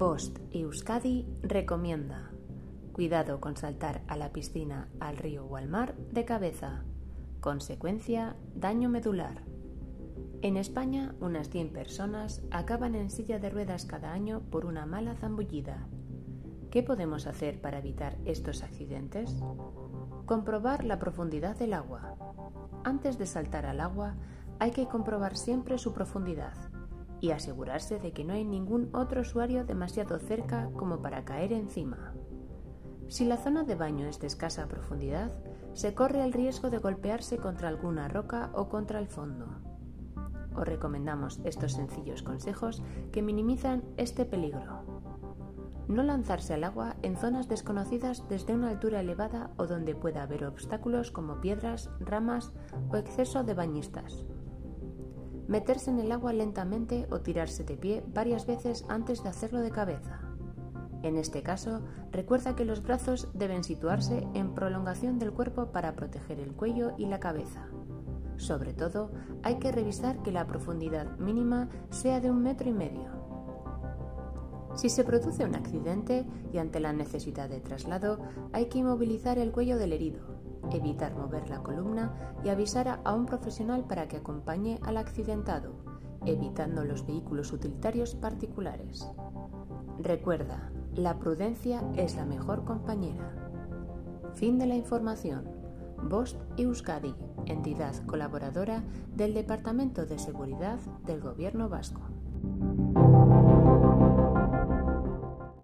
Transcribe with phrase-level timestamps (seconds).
[0.00, 2.30] Bost Euskadi recomienda
[2.94, 6.84] cuidado con saltar a la piscina, al río o al mar de cabeza.
[7.40, 9.42] Consecuencia, daño medular.
[10.40, 15.16] En España, unas 100 personas acaban en silla de ruedas cada año por una mala
[15.16, 15.86] zambullida.
[16.70, 19.36] ¿Qué podemos hacer para evitar estos accidentes?
[20.24, 22.16] Comprobar la profundidad del agua.
[22.84, 24.14] Antes de saltar al agua,
[24.60, 26.54] hay que comprobar siempre su profundidad
[27.20, 32.14] y asegurarse de que no hay ningún otro usuario demasiado cerca como para caer encima.
[33.08, 35.32] Si la zona de baño es de escasa profundidad,
[35.74, 39.46] se corre el riesgo de golpearse contra alguna roca o contra el fondo.
[40.54, 44.84] Os recomendamos estos sencillos consejos que minimizan este peligro.
[45.88, 50.44] No lanzarse al agua en zonas desconocidas desde una altura elevada o donde pueda haber
[50.44, 52.52] obstáculos como piedras, ramas
[52.90, 54.24] o exceso de bañistas
[55.50, 59.72] meterse en el agua lentamente o tirarse de pie varias veces antes de hacerlo de
[59.72, 60.20] cabeza.
[61.02, 61.80] En este caso,
[62.12, 67.06] recuerda que los brazos deben situarse en prolongación del cuerpo para proteger el cuello y
[67.06, 67.66] la cabeza.
[68.36, 69.10] Sobre todo,
[69.42, 73.10] hay que revisar que la profundidad mínima sea de un metro y medio.
[74.76, 78.20] Si se produce un accidente y ante la necesidad de traslado,
[78.52, 80.39] hay que inmovilizar el cuello del herido,
[80.72, 82.12] evitar mover la columna
[82.44, 85.74] y avisar a un profesional para que acompañe al accidentado,
[86.26, 89.06] evitando los vehículos utilitarios particulares.
[89.98, 93.34] Recuerda, la prudencia es la mejor compañera.
[94.34, 95.48] Fin de la información.
[96.02, 97.14] Bost Euskadi,
[97.46, 98.82] entidad colaboradora
[99.14, 102.00] del Departamento de Seguridad del Gobierno Vasco.